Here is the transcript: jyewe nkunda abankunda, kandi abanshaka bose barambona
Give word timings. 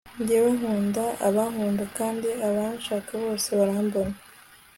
jyewe 0.25 0.49
nkunda 0.57 1.03
abankunda, 1.27 1.83
kandi 1.97 2.27
abanshaka 2.47 3.11
bose 3.23 3.47
barambona 3.59 4.15